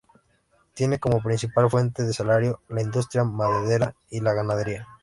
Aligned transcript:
Tiene 0.73 0.97
como 0.99 1.21
principal 1.21 1.69
fuente 1.69 2.01
de 2.01 2.11
salario 2.11 2.59
la 2.69 2.81
industria 2.81 3.23
maderera 3.23 3.93
y 4.09 4.19
la 4.21 4.33
ganadería. 4.33 4.87